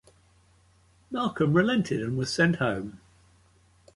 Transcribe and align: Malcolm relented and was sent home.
Malcolm 1.11 1.53
relented 1.53 2.01
and 2.01 2.17
was 2.17 2.33
sent 2.33 2.55
home. 2.55 2.99